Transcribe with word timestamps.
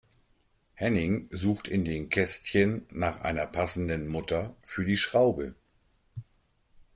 Henning 0.73 1.27
sucht 1.29 1.67
in 1.67 1.85
dem 1.85 2.09
Kästchen 2.09 2.87
nach 2.91 3.21
einer 3.21 3.45
passenden 3.45 4.07
Mutter 4.07 4.55
für 4.63 4.83
die 4.83 4.97
Schraube. 4.97 5.53